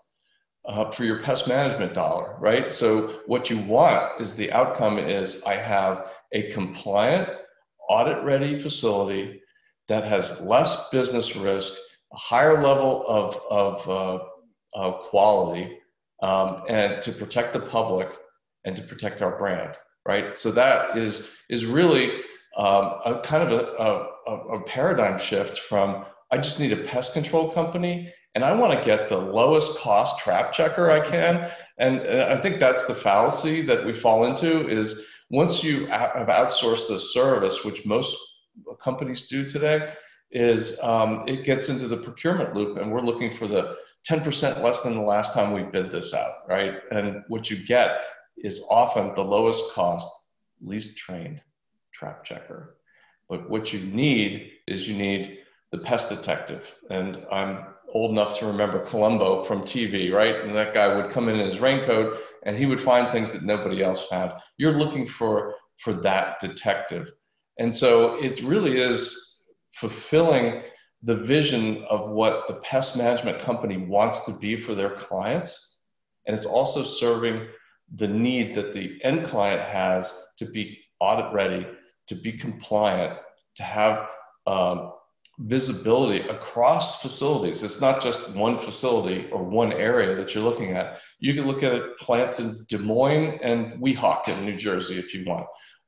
uh, 0.67 0.91
for 0.91 1.05
your 1.05 1.23
pest 1.23 1.47
management 1.47 1.95
dollar, 1.95 2.37
right? 2.41 2.73
So 2.73 3.21
what 3.27 3.51
you 3.51 3.59
want 3.59 4.21
is 4.21 4.35
the 4.35 4.51
outcome 4.53 4.99
is 4.99 5.43
I 5.47 5.57
have 5.57 6.07
a 6.33 6.53
compliant, 6.53 7.29
audit-ready 7.89 8.63
facility 8.63 9.41
that 9.89 10.05
has 10.05 10.41
less 10.41 10.89
business 10.91 11.37
risk, 11.37 11.73
a 12.13 12.17
higher 12.17 12.63
level 12.63 13.05
of, 13.07 13.37
of, 13.51 13.89
uh, 13.89 14.25
of 14.75 15.01
quality, 15.11 15.79
um, 16.23 16.63
and 16.69 17.03
to 17.03 17.13
protect 17.13 17.53
the 17.53 17.61
public 17.61 18.09
and 18.65 18.75
to 18.77 18.83
protect 18.83 19.21
our 19.21 19.37
brand, 19.39 19.77
right? 20.07 20.37
So 20.39 20.51
that 20.53 20.97
is 20.97 21.29
is 21.51 21.67
really 21.67 22.21
um, 22.57 22.99
a 23.05 23.21
kind 23.23 23.43
of 23.43 23.53
a, 23.53 24.31
a, 24.31 24.57
a 24.57 24.63
paradigm 24.65 25.19
shift 25.19 25.59
from 25.69 26.07
I 26.31 26.39
just 26.39 26.59
need 26.59 26.73
a 26.73 26.85
pest 26.85 27.13
control 27.13 27.53
company 27.53 28.13
and 28.35 28.45
I 28.45 28.53
want 28.53 28.79
to 28.79 28.85
get 28.85 29.09
the 29.09 29.17
lowest 29.17 29.79
cost 29.79 30.19
trap 30.19 30.53
checker 30.53 30.91
I 30.91 31.09
can. 31.09 31.51
And, 31.79 32.01
and 32.01 32.23
I 32.23 32.41
think 32.41 32.61
that's 32.61 32.85
the 32.87 32.95
fallacy 32.95 33.63
that 33.63 33.85
we 33.85 33.93
fall 33.93 34.27
into 34.27 34.69
is 34.69 35.03
once 35.31 35.63
you 35.63 35.87
have 35.87 36.29
outsourced 36.29 36.89
the 36.89 36.99
service, 36.99 37.65
which 37.65 37.87
most 37.87 38.17
companies 38.83 39.27
do 39.29 39.49
today, 39.49 39.93
is 40.31 40.79
um, 40.83 41.25
it 41.29 41.45
gets 41.45 41.69
into 41.69 41.87
the 41.87 41.97
procurement 41.97 42.55
loop 42.55 42.77
and 42.77 42.91
we're 42.91 43.01
looking 43.01 43.37
for 43.37 43.47
the 43.47 43.77
10% 44.09 44.63
less 44.63 44.81
than 44.83 44.95
the 44.95 45.01
last 45.01 45.33
time 45.33 45.53
we 45.53 45.63
bid 45.63 45.91
this 45.91 46.13
out, 46.13 46.49
right? 46.49 46.75
And 46.91 47.23
what 47.29 47.51
you 47.51 47.65
get 47.65 48.01
is 48.37 48.65
often 48.69 49.15
the 49.15 49.23
lowest 49.23 49.73
cost, 49.73 50.09
least 50.61 50.99
trained 50.99 51.41
trap 51.93 52.25
checker. 52.25 52.77
But 53.29 53.49
what 53.49 53.73
you 53.73 53.81
need 53.81 54.51
is 54.67 54.87
you 54.87 54.97
need 54.97 55.39
the 55.73 55.79
pest 55.79 56.09
detective. 56.09 56.65
And 56.91 57.25
I'm 57.31 57.67
old 57.93 58.11
enough 58.13 58.39
to 58.39 58.47
remember 58.47 58.85
Columbo 58.87 59.45
from 59.45 59.63
TV, 59.63 60.13
right? 60.13 60.37
And 60.45 60.55
that 60.57 60.75
guy 60.75 60.97
would 60.97 61.13
come 61.13 61.29
in 61.29 61.37
in 61.41 61.49
his 61.49 61.61
raincoat 61.61 62.21
and 62.45 62.57
he 62.57 62.67
would 62.67 62.81
find 62.81 63.11
things 63.13 63.33
that 63.33 63.43
nobody 63.43 63.83
else 63.83 64.07
found. 64.09 64.33
You're 64.59 64.73
looking 64.73 65.07
for 65.07 65.55
for 65.83 65.95
that 65.95 66.41
detective. 66.41 67.09
And 67.59 67.75
so 67.75 68.17
it 68.23 68.43
really 68.43 68.81
is 68.81 69.37
fulfilling 69.81 70.63
the 71.03 71.17
vision 71.17 71.85
of 71.91 72.11
what 72.11 72.49
the 72.49 72.55
pest 72.57 72.97
management 72.97 73.43
company 73.43 73.77
wants 73.77 74.25
to 74.25 74.33
be 74.33 74.57
for 74.57 74.75
their 74.75 74.97
clients 74.97 75.77
And 76.27 76.37
it's 76.37 76.47
also 76.47 76.83
serving 76.85 77.47
the 77.97 78.09
need 78.09 78.55
that 78.57 78.73
the 78.75 78.99
end 79.05 79.27
client 79.27 79.61
has 79.61 80.13
to 80.39 80.47
be 80.47 80.79
audit 81.01 81.33
ready, 81.35 81.67
to 82.09 82.15
be 82.15 82.33
compliant, 82.39 83.19
to 83.57 83.63
have 83.63 84.07
um, 84.47 84.93
visibility 85.39 86.21
across 86.29 87.03
facilities. 87.03 87.63
It's 87.63 87.81
not 87.81 88.01
just 88.01 88.31
one 88.35 88.59
facility 88.61 89.29
or 89.33 89.43
one 89.43 89.73
area 89.73 90.15
that 90.17 90.35
you're 90.35 90.45
looking 90.45 90.77
at. 90.77 90.99
You 91.19 91.35
can 91.35 91.47
look 91.47 91.63
at 91.63 91.97
plants 91.99 92.39
in 92.39 92.65
Des 92.69 92.79
Moines 92.79 93.41
and 93.43 93.81
Weehawken 93.81 94.39
in 94.39 94.45
New 94.45 94.57
Jersey 94.57 94.99
if 94.99 95.13
you 95.13 95.25
want. 95.27 95.47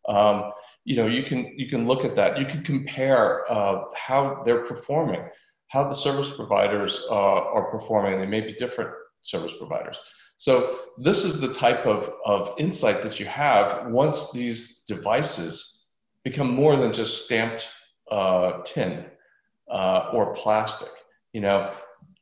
Um, 0.09 0.53
you 0.85 0.97
know, 0.97 1.07
you 1.07 1.25
can 1.25 1.53
you 1.57 1.69
can 1.69 1.87
look 1.87 2.05
at 2.05 2.17
that. 2.17 2.38
You 2.38 2.47
can 2.47 2.62
compare 2.65 3.50
uh, 3.50 3.85
how 3.95 4.43
they're 4.45 4.65
performing, 4.65 5.23
how 5.69 5.88
the 5.88 5.95
service 5.95 6.35
providers 6.37 7.05
uh, 7.11 7.15
are 7.15 7.71
performing. 7.71 8.21
They 8.21 8.26
may 8.26 8.41
be 8.41 8.55
different 8.55 8.91
service 9.23 9.53
providers. 9.59 9.99
So 10.38 10.81
this 10.99 11.25
is 11.25 11.41
the 11.41 11.55
type 11.55 11.87
of, 11.87 12.12
of 12.26 12.55
insight 12.59 13.03
that 13.03 13.19
you 13.19 13.26
have 13.26 13.91
once 13.91 14.31
these 14.33 14.83
devices 14.87 15.85
become 16.25 16.55
more 16.55 16.76
than 16.76 16.93
just 16.93 17.25
stamped 17.25 17.67
uh, 18.11 18.62
tin 18.65 19.07
uh, 19.71 20.11
or 20.13 20.35
plastic. 20.35 20.89
You 21.33 21.41
know, 21.41 21.75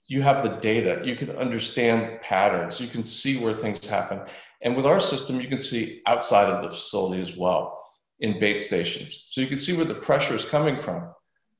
you 0.07 0.23
have 0.23 0.45
the 0.45 0.57
data, 0.61 1.03
you 1.05 1.17
can 1.17 1.31
understand 1.31 2.21
patterns, 2.21 2.81
you 2.81 2.89
can 2.89 3.03
see 3.03 3.43
where 3.43 3.57
things 3.57 3.85
happen. 3.87 4.21
And 4.63 4.77
with 4.77 4.87
our 4.87 5.01
system, 5.01 5.41
you 5.41 5.49
can 5.49 5.59
see 5.59 6.03
outside 6.07 6.49
of 6.51 6.63
the 6.63 6.71
facility 6.77 7.23
as 7.23 7.37
well 7.37 7.83
in 8.21 8.39
bait 8.39 8.61
stations. 8.61 9.27
So 9.29 9.41
you 9.41 9.47
can 9.47 9.59
see 9.59 9.77
where 9.77 9.85
the 9.85 9.95
pressure 9.95 10.35
is 10.35 10.45
coming 10.45 10.81
from, 10.81 11.11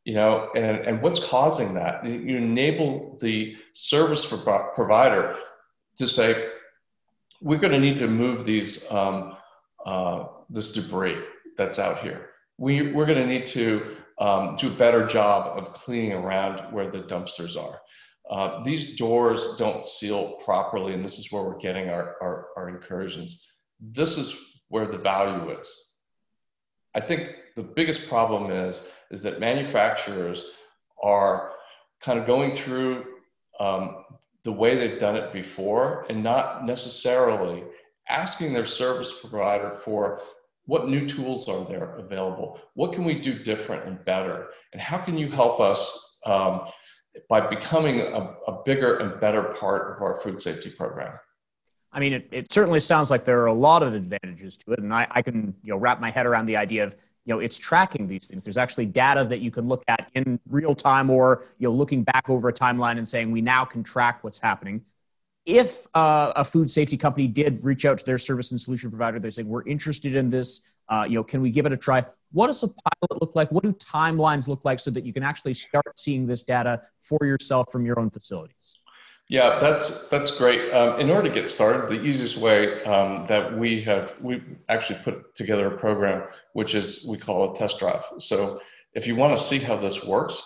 you 0.05 0.15
know, 0.15 0.51
and, 0.55 0.79
and 0.87 1.03
what's 1.03 1.21
causing 1.27 1.75
that. 1.75 2.05
You 2.05 2.37
enable 2.37 3.19
the 3.21 3.57
service 3.75 4.27
provider 4.27 5.37
to 5.99 6.07
say, 6.07 6.49
we're 7.41 7.59
going 7.59 7.73
to 7.73 7.81
need 7.81 7.99
to 7.99 8.07
move 8.07 8.47
these 8.47 8.85
um, 8.91 9.37
uh, 9.85 10.27
this 10.49 10.73
debris 10.73 11.19
that's 11.59 11.79
out 11.79 11.99
here. 11.99 12.31
We, 12.59 12.93
we're 12.93 13.07
going 13.07 13.19
to 13.19 13.27
need 13.27 13.47
to 13.49 13.97
um, 14.19 14.57
do 14.57 14.73
a 14.73 14.77
better 14.77 15.07
job 15.07 15.59
of 15.59 15.75
cleaning 15.75 16.13
around 16.13 16.73
where 16.73 16.91
the 16.91 17.01
dumpsters 17.01 17.57
are. 17.57 17.81
Uh, 18.31 18.63
these 18.65 18.97
doors 18.97 19.57
don't 19.59 19.85
seal 19.85 20.39
properly, 20.45 20.95
and 20.95 21.05
this 21.05 21.19
is 21.19 21.31
where 21.31 21.43
we're 21.43 21.59
getting 21.59 21.89
our, 21.89 22.17
our, 22.23 22.47
our 22.57 22.69
incursions. 22.69 23.47
This 23.81 24.17
is 24.17 24.35
where 24.69 24.87
the 24.87 24.99
value 24.99 25.59
is. 25.59 25.91
I 26.95 27.01
think 27.01 27.31
the 27.57 27.63
biggest 27.63 28.09
problem 28.09 28.51
is, 28.51 28.81
is 29.11 29.21
that 29.23 29.41
manufacturers 29.41 30.45
are 31.03 31.51
kind 32.03 32.19
of 32.19 32.27
going 32.27 32.55
through 32.55 33.05
um, 33.61 34.05
the 34.45 34.53
way 34.53 34.77
they've 34.77 35.01
done 35.01 35.17
it 35.17 35.33
before 35.33 36.07
and 36.09 36.23
not 36.23 36.65
necessarily 36.65 37.63
asking 38.09 38.53
their 38.53 38.67
service 38.67 39.13
provider 39.21 39.81
for 39.85 40.21
what 40.67 40.89
new 40.89 41.07
tools 41.07 41.49
are 41.49 41.65
there 41.67 41.97
available? 41.97 42.61
What 42.75 42.93
can 42.93 43.05
we 43.05 43.21
do 43.21 43.43
different 43.43 43.87
and 43.87 44.03
better? 44.05 44.49
And 44.73 44.81
how 44.81 44.99
can 44.99 45.19
you 45.19 45.31
help 45.31 45.61
us 45.61 46.17
um, 46.25 46.69
by 47.29 47.47
becoming 47.49 48.01
a, 48.01 48.35
a, 48.49 48.63
bigger 48.65 48.99
and 48.99 49.21
better 49.21 49.43
part 49.43 49.95
of 49.95 50.03
our 50.03 50.21
food 50.21 50.41
safety 50.41 50.71
program? 50.71 51.19
I 51.93 52.01
mean, 52.01 52.15
it, 52.15 52.29
it 52.33 52.53
certainly 52.53 52.81
sounds 52.81 53.11
like 53.11 53.25
there 53.25 53.41
are 53.41 53.47
a 53.47 53.55
lot 53.55 53.83
of 53.83 53.95
advantages 53.95 54.57
to 54.59 54.73
it. 54.73 54.81
And 54.81 54.93
I, 54.93 55.07
I 55.11 55.23
can 55.23 55.55
you 55.63 55.73
know, 55.73 55.77
wrap 55.77 56.01
my 56.01 56.11
head 56.11 56.27
around 56.27 56.47
the 56.47 56.57
idea 56.57 56.85
of 56.85 56.97
you 57.25 57.33
know 57.33 57.41
it's 57.41 57.57
tracking 57.57 58.07
these 58.07 58.27
things 58.27 58.45
there's 58.45 58.59
actually 58.59 58.85
data 58.87 59.25
that 59.25 59.41
you 59.41 59.51
can 59.51 59.67
look 59.67 59.83
at 59.89 60.11
in 60.15 60.39
real 60.51 60.75
time 60.75 61.09
or 61.09 61.45
you 61.59 61.67
know 61.67 61.75
looking 61.75 62.03
back 62.03 62.29
over 62.29 62.51
a 62.51 62.53
timeline 62.53 62.99
and 62.99 63.09
saying 63.09 63.31
we 63.31 63.41
now 63.41 63.65
can 63.65 63.83
track 63.83 64.23
what's 64.23 64.39
happening 64.39 64.85
if 65.47 65.87
uh, 65.95 66.33
a 66.37 66.45
food 66.45 66.71
safety 66.71 66.97
company 66.97 67.29
did 67.29 67.63
reach 67.63 67.85
out 67.85 67.99
to 67.99 68.05
their 68.05 68.19
service 68.19 68.51
and 68.51 68.61
solution 68.61 68.91
provider 68.91 69.19
they're 69.19 69.31
saying 69.31 69.49
we're 69.49 69.67
interested 69.67 70.17
in 70.17 70.29
this 70.29 70.77
uh, 70.89 71.05
you 71.09 71.17
know 71.17 71.25
can 71.25 71.41
we 71.43 71.51
give 71.51 71.67
it 71.67 71.73
a 71.73 71.77
try 71.77 72.05
what 72.33 72.47
does 72.47 72.63
a 72.63 72.69
pilot 72.69 73.21
look 73.21 73.35
like 73.37 73.51
what 73.53 73.63
do 73.63 73.73
timelines 73.75 74.49
look 74.49 74.65
like 74.65 74.79
so 74.79 74.91
that 74.91 75.05
you 75.05 75.13
can 75.13 75.23
actually 75.23 75.55
start 75.55 75.99
seeing 75.99 76.27
this 76.27 76.43
data 76.45 76.81
for 76.99 77.19
yourself 77.23 77.71
from 77.71 77.85
your 77.85 77.99
own 77.99 78.11
facilities 78.11 78.79
yeah, 79.29 79.59
that's 79.59 80.07
that's 80.11 80.33
great. 80.33 80.71
Um, 80.73 81.01
in 81.01 81.09
order 81.09 81.29
to 81.29 81.35
get 81.35 81.49
started, 81.49 81.89
the 81.89 82.03
easiest 82.05 82.37
way 82.37 82.85
um, 82.85 83.25
that 83.27 83.57
we 83.57 83.83
have 83.85 84.13
we 84.21 84.43
actually 84.69 84.99
put 85.03 85.35
together 85.35 85.67
a 85.69 85.79
program 85.79 86.29
which 86.53 86.75
is 86.75 87.07
we 87.09 87.17
call 87.17 87.55
a 87.55 87.59
test 87.59 87.79
drive. 87.79 88.03
So 88.19 88.61
if 88.93 89.07
you 89.07 89.17
want 89.17 89.37
to 89.39 89.43
see 89.43 89.59
how 89.59 89.77
this 89.77 90.05
works, 90.05 90.41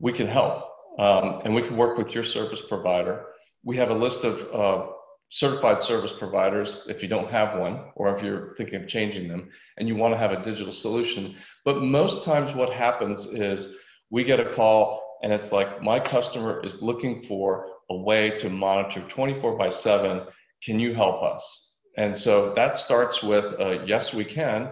we 0.00 0.12
can 0.12 0.26
help, 0.26 0.64
um, 0.98 1.42
and 1.44 1.54
we 1.54 1.62
can 1.62 1.76
work 1.76 1.96
with 1.96 2.12
your 2.12 2.24
service 2.24 2.60
provider. 2.68 3.24
We 3.64 3.76
have 3.76 3.90
a 3.90 3.94
list 3.94 4.24
of 4.24 4.54
uh, 4.54 4.92
certified 5.30 5.82
service 5.82 6.12
providers 6.18 6.84
if 6.88 7.02
you 7.02 7.08
don't 7.08 7.30
have 7.30 7.58
one, 7.58 7.90
or 7.96 8.16
if 8.16 8.24
you're 8.24 8.54
thinking 8.56 8.82
of 8.82 8.88
changing 8.88 9.28
them, 9.28 9.50
and 9.76 9.86
you 9.86 9.96
want 9.96 10.14
to 10.14 10.18
have 10.18 10.32
a 10.32 10.42
digital 10.42 10.72
solution. 10.72 11.36
But 11.64 11.82
most 11.82 12.24
times, 12.24 12.54
what 12.56 12.70
happens 12.72 13.26
is 13.26 13.76
we 14.10 14.24
get 14.24 14.40
a 14.40 14.54
call, 14.54 15.18
and 15.22 15.32
it's 15.32 15.52
like 15.52 15.82
my 15.82 16.00
customer 16.00 16.64
is 16.64 16.80
looking 16.80 17.24
for 17.28 17.66
a 17.90 17.96
way 17.96 18.30
to 18.38 18.48
monitor 18.48 19.06
24 19.08 19.56
by 19.56 19.70
7. 19.70 20.22
Can 20.64 20.78
you 20.78 20.94
help 20.94 21.22
us? 21.22 21.72
And 21.96 22.16
so 22.16 22.54
that 22.54 22.78
starts 22.78 23.22
with 23.22 23.44
yes, 23.86 24.14
we 24.14 24.24
can. 24.24 24.70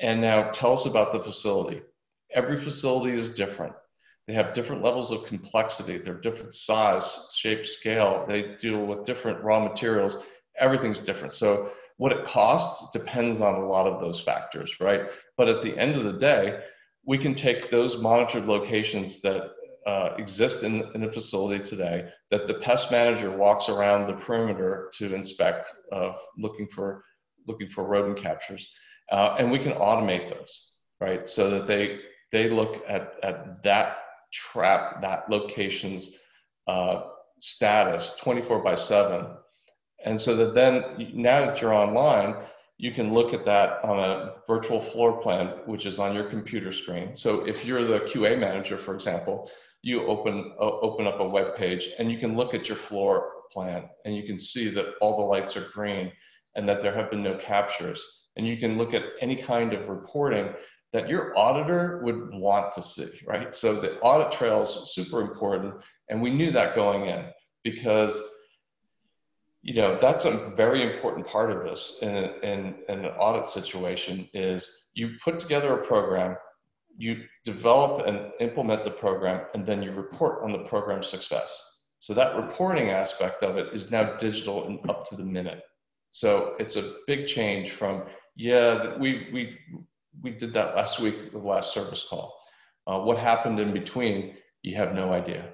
And 0.00 0.20
now 0.20 0.50
tell 0.50 0.72
us 0.72 0.86
about 0.86 1.12
the 1.12 1.22
facility. 1.22 1.80
Every 2.34 2.62
facility 2.62 3.16
is 3.16 3.34
different. 3.34 3.74
They 4.26 4.34
have 4.34 4.54
different 4.54 4.82
levels 4.82 5.10
of 5.10 5.26
complexity. 5.26 5.98
They're 5.98 6.14
different 6.14 6.54
size, 6.54 7.04
shape, 7.34 7.66
scale. 7.66 8.24
They 8.26 8.56
deal 8.58 8.86
with 8.86 9.04
different 9.04 9.42
raw 9.44 9.62
materials. 9.62 10.16
Everything's 10.58 11.00
different. 11.00 11.34
So 11.34 11.70
what 11.98 12.12
it 12.12 12.26
costs 12.26 12.90
depends 12.92 13.40
on 13.40 13.54
a 13.54 13.68
lot 13.68 13.86
of 13.86 14.00
those 14.00 14.20
factors, 14.20 14.74
right? 14.80 15.02
But 15.36 15.48
at 15.48 15.62
the 15.62 15.76
end 15.78 15.96
of 15.96 16.04
the 16.04 16.18
day, 16.18 16.60
we 17.06 17.18
can 17.18 17.34
take 17.34 17.70
those 17.70 18.00
monitored 18.00 18.46
locations 18.46 19.20
that 19.20 19.50
uh, 19.86 20.14
exist 20.16 20.62
in, 20.62 20.82
in 20.94 21.04
a 21.04 21.12
facility 21.12 21.62
today 21.62 22.08
that 22.30 22.46
the 22.46 22.54
pest 22.54 22.90
manager 22.90 23.30
walks 23.36 23.68
around 23.68 24.06
the 24.06 24.14
perimeter 24.24 24.90
to 24.98 25.14
inspect, 25.14 25.68
uh, 25.92 26.12
looking 26.38 26.66
for 26.74 27.04
looking 27.46 27.68
for 27.68 27.84
rodent 27.84 28.22
captures, 28.22 28.66
uh, 29.12 29.36
and 29.38 29.52
we 29.52 29.58
can 29.58 29.72
automate 29.72 30.30
those, 30.30 30.72
right? 31.00 31.28
So 31.28 31.50
that 31.50 31.66
they 31.66 31.98
they 32.32 32.48
look 32.48 32.82
at 32.88 33.14
at 33.22 33.62
that 33.64 33.98
trap, 34.34 35.00
that 35.02 35.30
location's 35.30 36.16
uh, 36.66 37.02
status 37.38 38.16
24 38.22 38.62
by 38.62 38.74
7, 38.74 39.26
and 40.04 40.20
so 40.20 40.36
that 40.36 40.54
then 40.54 41.12
now 41.14 41.46
that 41.46 41.60
you're 41.60 41.74
online, 41.74 42.34
you 42.76 42.92
can 42.92 43.12
look 43.12 43.32
at 43.32 43.44
that 43.44 43.82
on 43.84 43.98
a 43.98 44.34
virtual 44.48 44.82
floor 44.90 45.22
plan, 45.22 45.60
which 45.66 45.86
is 45.86 45.98
on 45.98 46.14
your 46.14 46.28
computer 46.28 46.72
screen. 46.72 47.16
So 47.16 47.46
if 47.46 47.64
you're 47.64 47.84
the 47.84 48.00
QA 48.00 48.38
manager, 48.38 48.76
for 48.76 48.94
example, 48.94 49.50
you 49.82 50.06
open 50.06 50.52
uh, 50.58 50.80
open 50.80 51.06
up 51.06 51.20
a 51.20 51.28
web 51.28 51.56
page 51.56 51.90
and 51.98 52.10
you 52.10 52.18
can 52.18 52.36
look 52.36 52.54
at 52.54 52.68
your 52.68 52.78
floor 52.78 53.30
plan 53.52 53.84
and 54.04 54.16
you 54.16 54.24
can 54.24 54.38
see 54.38 54.68
that 54.70 54.94
all 55.00 55.18
the 55.18 55.22
lights 55.22 55.56
are 55.56 55.68
green 55.72 56.10
and 56.56 56.68
that 56.68 56.82
there 56.82 56.94
have 56.94 57.10
been 57.10 57.22
no 57.22 57.38
captures 57.38 58.02
and 58.36 58.46
you 58.46 58.56
can 58.56 58.78
look 58.78 58.94
at 58.94 59.02
any 59.20 59.40
kind 59.42 59.72
of 59.72 59.88
reporting 59.88 60.52
that 60.94 61.08
your 61.08 61.36
auditor 61.36 62.00
would 62.02 62.32
want 62.32 62.72
to 62.72 62.80
see 62.80 63.10
right 63.26 63.54
so 63.54 63.78
the 63.78 63.98
audit 64.00 64.32
trail 64.32 64.62
is 64.62 64.94
super 64.94 65.20
important 65.20 65.74
and 66.08 66.22
we 66.22 66.30
knew 66.30 66.50
that 66.50 66.74
going 66.74 67.10
in 67.10 67.26
because 67.62 68.18
you 69.60 69.74
know 69.74 69.98
that's 70.00 70.24
a 70.24 70.52
very 70.56 70.94
important 70.94 71.26
part 71.26 71.50
of 71.50 71.62
this 71.62 71.98
in, 72.00 72.08
in, 72.08 72.74
in 72.88 73.04
an 73.04 73.12
audit 73.18 73.50
situation 73.50 74.26
is 74.32 74.88
you 74.94 75.10
put 75.22 75.38
together 75.38 75.74
a 75.74 75.86
program 75.86 76.36
you 76.96 77.24
develop 77.44 78.06
and 78.06 78.30
implement 78.40 78.84
the 78.84 78.90
program, 78.90 79.46
and 79.54 79.66
then 79.66 79.82
you 79.82 79.92
report 79.92 80.42
on 80.44 80.52
the 80.52 80.68
program 80.68 81.02
success. 81.02 81.62
So 82.00 82.14
that 82.14 82.36
reporting 82.36 82.90
aspect 82.90 83.42
of 83.42 83.56
it 83.56 83.74
is 83.74 83.90
now 83.90 84.16
digital 84.16 84.66
and 84.66 84.78
up 84.88 85.08
to 85.08 85.16
the 85.16 85.24
minute. 85.24 85.62
So 86.12 86.54
it's 86.58 86.76
a 86.76 86.94
big 87.06 87.26
change 87.26 87.72
from, 87.72 88.04
yeah, 88.36 88.96
we, 88.98 89.28
we, 89.32 89.58
we 90.22 90.30
did 90.30 90.52
that 90.54 90.74
last 90.74 91.00
week, 91.00 91.32
the 91.32 91.38
last 91.38 91.72
service 91.72 92.04
call. 92.08 92.38
Uh, 92.86 93.00
what 93.00 93.18
happened 93.18 93.58
in 93.60 93.72
between, 93.72 94.34
you 94.62 94.76
have 94.76 94.94
no 94.94 95.12
idea. 95.12 95.50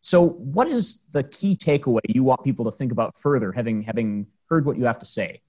So, 0.00 0.28
what 0.28 0.68
is 0.68 1.04
the 1.12 1.22
key 1.22 1.56
takeaway 1.56 2.00
you 2.08 2.22
want 2.24 2.44
people 2.44 2.64
to 2.66 2.70
think 2.70 2.92
about 2.92 3.16
further, 3.16 3.52
having 3.52 3.82
having 3.82 4.26
heard 4.50 4.66
what 4.66 4.76
you 4.76 4.84
have 4.84 4.98
to 4.98 5.06
say? 5.06 5.40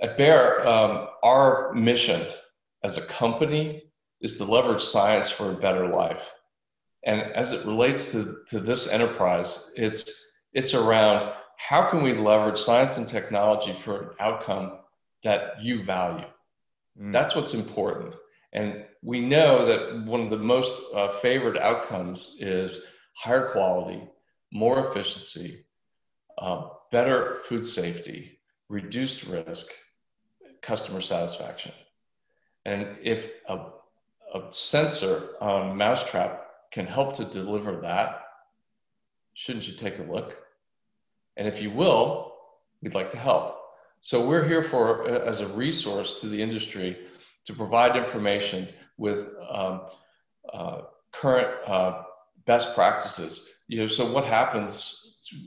At 0.00 0.16
Bayer, 0.16 0.66
um, 0.66 1.08
our 1.22 1.72
mission 1.74 2.26
as 2.82 2.96
a 2.96 3.06
company 3.06 3.84
is 4.20 4.36
to 4.36 4.44
leverage 4.44 4.82
science 4.82 5.30
for 5.30 5.52
a 5.52 5.54
better 5.54 5.88
life. 5.88 6.22
And 7.04 7.20
as 7.20 7.52
it 7.52 7.66
relates 7.66 8.10
to, 8.12 8.38
to 8.48 8.60
this 8.60 8.88
enterprise, 8.88 9.70
it's, 9.74 10.10
it's 10.52 10.74
around 10.74 11.32
how 11.56 11.90
can 11.90 12.02
we 12.02 12.14
leverage 12.14 12.58
science 12.58 12.96
and 12.96 13.08
technology 13.08 13.78
for 13.84 14.00
an 14.00 14.08
outcome 14.20 14.78
that 15.24 15.62
you 15.62 15.84
value? 15.84 16.26
Mm. 17.00 17.12
That's 17.12 17.34
what's 17.34 17.54
important. 17.54 18.14
And 18.52 18.84
we 19.02 19.20
know 19.20 19.64
that 19.66 20.06
one 20.06 20.20
of 20.22 20.30
the 20.30 20.36
most 20.36 20.72
uh, 20.94 21.18
favored 21.20 21.56
outcomes 21.56 22.36
is 22.40 22.80
higher 23.14 23.50
quality, 23.52 24.02
more 24.52 24.90
efficiency, 24.90 25.64
uh, 26.38 26.68
better 26.90 27.38
food 27.48 27.64
safety, 27.64 28.38
reduced 28.68 29.24
risk, 29.24 29.66
customer 30.62 31.00
satisfaction. 31.00 31.72
And 32.64 32.96
if 33.02 33.26
a, 33.48 33.54
a 34.34 34.52
sensor 34.52 35.30
on 35.40 35.76
Mousetrap 35.76 36.46
can 36.72 36.86
help 36.86 37.16
to 37.16 37.24
deliver 37.24 37.80
that, 37.80 38.22
shouldn't 39.34 39.66
you 39.66 39.74
take 39.76 39.98
a 39.98 40.02
look? 40.02 40.36
And 41.36 41.48
if 41.48 41.62
you 41.62 41.70
will, 41.70 42.34
we'd 42.82 42.94
like 42.94 43.10
to 43.12 43.16
help. 43.16 43.59
So 44.02 44.26
we're 44.26 44.48
here 44.48 44.64
for 44.64 45.06
as 45.08 45.40
a 45.40 45.48
resource 45.48 46.18
to 46.20 46.28
the 46.28 46.42
industry 46.42 46.96
to 47.46 47.54
provide 47.54 47.96
information 47.96 48.68
with 48.96 49.28
um, 49.50 49.82
uh, 50.52 50.82
current 51.12 51.48
uh, 51.66 52.02
best 52.46 52.74
practices. 52.74 53.48
You 53.68 53.80
know, 53.80 53.88
so 53.88 54.10
what 54.12 54.24
happens 54.24 54.96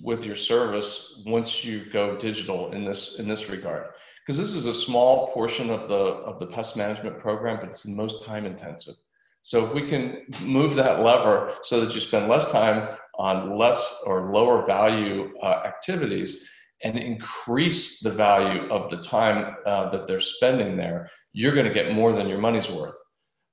with 0.04 0.24
your 0.24 0.36
service 0.36 1.22
once 1.26 1.64
you 1.64 1.92
go 1.92 2.18
digital 2.18 2.72
in 2.74 2.86
this 2.86 3.16
in 3.18 3.28
this 3.28 3.50
regard? 3.50 3.88
Because 4.26 4.40
this 4.40 4.54
is 4.54 4.66
a 4.66 4.74
small 4.74 5.34
portion 5.34 5.70
of 5.70 5.90
the 5.90 5.96
of 5.96 6.40
the 6.40 6.48
pest 6.48 6.78
management 6.78 7.20
program, 7.20 7.58
but 7.60 7.70
it's 7.70 7.84
the 7.84 7.92
most 7.92 8.24
time 8.24 8.46
intensive. 8.46 8.96
So 9.42 9.66
if 9.66 9.74
we 9.74 9.90
can 9.90 10.26
move 10.42 10.76
that 10.76 11.02
lever 11.02 11.56
so 11.64 11.82
that 11.82 11.94
you 11.94 12.00
spend 12.00 12.30
less 12.30 12.46
time 12.46 12.98
on 13.16 13.58
less 13.58 14.02
or 14.06 14.32
lower 14.32 14.66
value 14.66 15.34
uh, 15.42 15.64
activities 15.66 16.48
and 16.84 16.98
increase 16.98 18.00
the 18.02 18.12
value 18.12 18.70
of 18.72 18.90
the 18.90 19.02
time 19.04 19.56
uh, 19.66 19.90
that 19.92 20.08
they're 20.08 20.22
spending 20.22 20.78
there, 20.78 21.10
you're 21.32 21.56
going 21.56 21.68
to 21.68 21.74
get 21.74 21.94
more 21.94 22.14
than 22.14 22.28
your 22.28 22.40
money's 22.40 22.70
worth. 22.70 22.96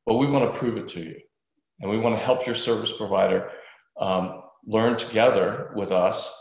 But 0.06 0.16
we 0.16 0.26
want 0.26 0.52
to 0.52 0.58
prove 0.58 0.76
it 0.76 0.88
to 0.88 1.00
you. 1.00 1.16
And 1.80 1.90
we 1.90 1.98
want 1.98 2.18
to 2.18 2.24
help 2.24 2.46
your 2.46 2.54
service 2.54 2.92
provider 2.96 3.50
um, 4.00 4.42
learn 4.66 4.98
together 4.98 5.70
with 5.74 5.92
us 5.92 6.32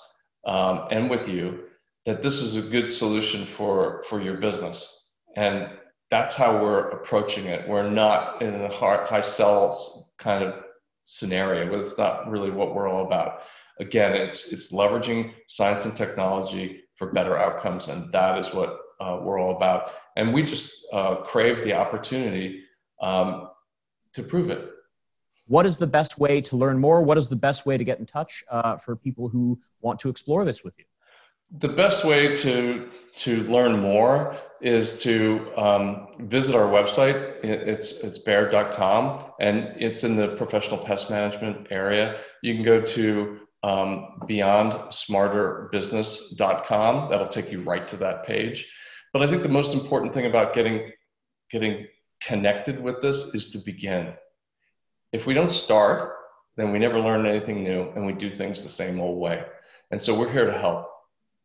um, 0.46 0.88
and 0.92 1.10
with 1.10 1.28
you 1.28 1.66
that 2.06 2.24
this 2.24 2.42
is 2.42 2.56
a 2.56 2.70
good 2.70 2.92
solution 2.92 3.48
for, 3.56 4.04
for 4.10 4.22
your 4.22 4.38
business. 4.38 5.06
And 5.36 5.70
that's 6.12 6.34
how 6.34 6.62
we're 6.62 6.90
approaching 6.90 7.46
it. 7.46 7.70
We're 7.70 7.90
not 7.90 8.42
in 8.42 8.56
a 8.56 8.70
high, 8.70 9.22
sell 9.22 10.10
kind 10.18 10.44
of 10.44 10.56
scenario, 11.06 11.80
it's 11.80 11.98
not 11.98 12.30
really 12.30 12.52
what 12.52 12.76
we're 12.76 12.88
all 12.88 13.06
about. 13.06 13.42
Again, 13.80 14.14
it's 14.14 14.52
it's 14.52 14.72
leveraging 14.72 15.32
science 15.48 15.86
and 15.86 15.96
technology 15.96 16.82
for 16.96 17.12
better 17.14 17.38
outcomes, 17.38 17.88
and 17.88 18.12
that 18.12 18.38
is 18.38 18.54
what 18.54 18.78
uh, 19.00 19.20
we're 19.24 19.40
all 19.40 19.56
about. 19.56 19.92
And 20.16 20.34
we 20.34 20.44
just 20.44 20.86
uh, 20.92 21.16
crave 21.18 21.64
the 21.64 21.74
opportunity 21.74 22.64
um, 23.02 23.50
to 24.14 24.24
prove 24.24 24.50
it. 24.50 24.70
What 25.48 25.66
is 25.66 25.78
the 25.78 25.88
best 25.88 26.20
way 26.20 26.42
to 26.42 26.58
learn 26.58 26.78
more? 26.78 27.02
What 27.02 27.18
is 27.18 27.28
the 27.28 27.36
best 27.36 27.66
way 27.66 27.78
to 27.78 27.84
get 27.84 28.00
in 28.00 28.06
touch 28.06 28.44
uh, 28.52 28.78
for 28.78 28.96
people 28.96 29.30
who 29.30 29.58
want 29.82 30.00
to 30.00 30.10
explore 30.10 30.46
this 30.46 30.64
with 30.64 30.78
you? 30.78 30.86
The 31.60 31.70
best 31.70 32.06
way 32.06 32.36
to 32.36 32.90
to 33.24 33.44
learn 33.46 33.80
more 33.80 34.38
is 34.62 35.02
to 35.02 35.52
um, 35.58 36.08
visit 36.20 36.54
our 36.54 36.70
website. 36.70 37.44
It's 37.44 37.94
it's 38.04 38.20
bayer.com 38.20 39.32
and 39.40 39.74
it's 39.78 40.04
in 40.04 40.16
the 40.16 40.36
professional 40.36 40.78
pest 40.78 41.10
management 41.10 41.68
area. 41.72 42.20
You 42.44 42.54
can 42.54 42.64
go 42.64 42.82
to 42.82 43.40
um, 43.64 44.20
beyondsmarterbusiness.com. 44.30 47.10
That'll 47.10 47.28
take 47.28 47.52
you 47.52 47.64
right 47.64 47.86
to 47.90 47.98
that 47.98 48.26
page. 48.26 48.66
But 49.12 49.22
I 49.22 49.30
think 49.30 49.44
the 49.44 49.50
most 49.50 49.74
important 49.74 50.14
thing 50.14 50.26
about 50.26 50.54
getting 50.54 50.92
getting 51.52 51.88
connected 52.24 52.82
with 52.82 53.02
this 53.02 53.18
is 53.34 53.52
to 53.52 53.58
begin. 53.60 54.14
If 55.12 55.26
we 55.26 55.34
don't 55.34 55.52
start, 55.52 56.14
then 56.58 56.72
we 56.72 56.80
never 56.80 57.00
learn 57.00 57.26
anything 57.26 57.64
new 57.64 57.90
and 57.96 58.06
we 58.06 58.14
do 58.14 58.30
things 58.30 58.62
the 58.62 58.70
same 58.70 59.00
old 59.00 59.20
way. 59.20 59.44
And 59.92 60.02
so 60.02 60.18
we're 60.18 60.32
here 60.32 60.46
to 60.46 60.58
help. 60.58 60.88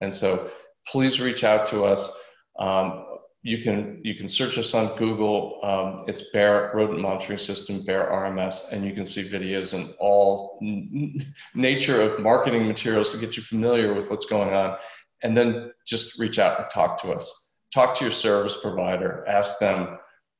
And 0.00 0.14
so 0.14 0.50
please 0.86 1.20
reach 1.20 1.44
out 1.44 1.66
to 1.68 1.84
us. 1.84 2.10
Um, 2.58 3.03
you 3.44 3.62
can 3.62 4.00
you 4.02 4.14
can 4.14 4.26
search 4.26 4.56
us 4.56 4.72
on 4.72 4.96
Google. 4.96 5.60
Um, 5.62 6.06
it's 6.08 6.22
Bayer 6.32 6.72
Rodent 6.74 7.00
Monitoring 7.00 7.38
System, 7.38 7.84
Bayer 7.84 8.08
RMS, 8.10 8.72
and 8.72 8.86
you 8.86 8.94
can 8.94 9.04
see 9.04 9.30
videos 9.30 9.74
and 9.74 9.94
all 10.00 10.58
n- 10.62 11.34
nature 11.54 12.00
of 12.00 12.20
marketing 12.20 12.66
materials 12.66 13.12
to 13.12 13.18
get 13.18 13.36
you 13.36 13.42
familiar 13.42 13.92
with 13.92 14.08
what's 14.08 14.24
going 14.24 14.54
on. 14.54 14.78
And 15.22 15.36
then 15.36 15.72
just 15.86 16.18
reach 16.18 16.38
out 16.38 16.58
and 16.58 16.68
talk 16.72 17.00
to 17.02 17.12
us. 17.12 17.30
Talk 17.72 17.98
to 17.98 18.04
your 18.04 18.12
service 18.12 18.56
provider. 18.62 19.26
Ask 19.28 19.58
them, 19.58 19.98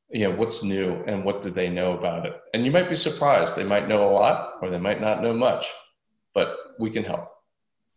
you 0.09 0.27
know, 0.27 0.35
what's 0.35 0.62
new 0.62 1.05
and 1.07 1.27
what 1.27 1.43
do 1.43 1.51
they 1.51 1.69
know 1.69 1.99
about 1.99 2.25
it. 2.25 2.40
And 2.55 2.64
you 2.64 2.71
might 2.71 2.88
be 2.88 2.97
surprised. 2.97 3.55
They 3.55 3.64
might 3.64 3.87
know 3.87 4.09
a 4.09 4.12
lot, 4.12 4.55
or 4.62 4.71
they 4.71 4.79
might 4.79 5.03
not 5.03 5.23
know 5.23 5.35
much, 5.35 5.67
but 6.33 6.57
we 6.79 6.90
can 6.90 7.05
help. 7.05 7.29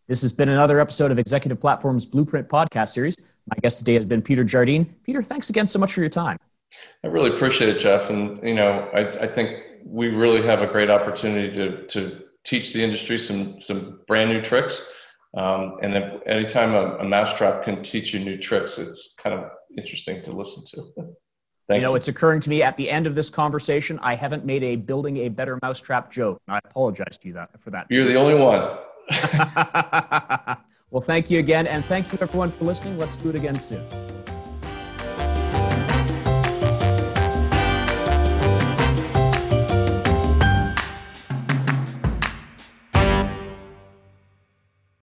This 0.08 0.22
has 0.22 0.34
been 0.34 0.50
another 0.50 0.82
episode 0.82 1.12
of 1.12 1.20
Executive 1.20 1.62
Platform's 1.62 2.06
Blueprint 2.06 2.50
podcast 2.50 2.89
series. 2.89 3.27
My 3.47 3.57
guest 3.62 3.79
today 3.79 3.93
has 3.93 4.05
been 4.05 4.21
Peter 4.21 4.43
Jardine. 4.43 4.93
Peter, 5.03 5.21
thanks 5.21 5.49
again 5.49 5.67
so 5.67 5.79
much 5.79 5.93
for 5.93 6.01
your 6.01 6.10
time. 6.10 6.38
I 7.03 7.07
really 7.07 7.36
appreciate 7.36 7.69
it, 7.69 7.79
Jeff. 7.79 8.10
And, 8.10 8.41
you 8.43 8.53
know, 8.53 8.89
I, 8.93 9.23
I 9.23 9.27
think 9.27 9.63
we 9.86 10.07
really 10.07 10.45
have 10.45 10.62
a 10.62 10.67
great 10.67 10.89
opportunity 10.89 11.55
to, 11.55 11.88
to 11.88 12.23
teach 12.45 12.73
the 12.73 12.83
industry 12.83 13.17
some, 13.17 13.62
some 13.62 14.01
brand 14.07 14.29
new 14.29 14.41
tricks. 14.41 14.81
Um, 15.36 15.77
and 15.81 15.93
then 15.93 16.19
anytime 16.25 16.73
a, 16.73 16.97
a 16.97 17.03
mousetrap 17.03 17.63
can 17.63 17.83
teach 17.83 18.13
you 18.13 18.19
new 18.19 18.38
tricks, 18.38 18.77
it's 18.77 19.15
kind 19.17 19.38
of 19.38 19.49
interesting 19.77 20.23
to 20.23 20.31
listen 20.31 20.63
to. 20.71 20.91
Thank 21.67 21.81
you 21.81 21.86
know, 21.86 21.91
you. 21.91 21.97
it's 21.97 22.07
occurring 22.07 22.39
to 22.41 22.49
me 22.49 22.63
at 22.63 22.77
the 22.77 22.89
end 22.89 23.07
of 23.07 23.15
this 23.15 23.29
conversation, 23.29 23.99
I 24.01 24.15
haven't 24.15 24.45
made 24.45 24.63
a 24.63 24.77
building 24.77 25.17
a 25.17 25.29
better 25.29 25.60
mousetrap 25.62 26.10
joke. 26.10 26.41
I 26.47 26.60
apologize 26.63 27.17
to 27.19 27.27
you 27.27 27.33
that, 27.33 27.60
for 27.60 27.71
that. 27.71 27.88
You're 27.89 28.07
the 28.07 28.15
only 28.15 28.36
one. 28.36 28.77
well, 30.91 31.02
thank 31.02 31.32
you 31.32 31.39
again. 31.39 31.67
And 31.67 31.84
thank 31.86 32.12
you, 32.12 32.20
everyone, 32.22 32.52
for 32.52 32.65
listening. 32.65 32.98
Let's 32.98 33.17
do 33.17 33.30
it 33.30 33.36
again 33.36 33.60
soon. 33.60 33.86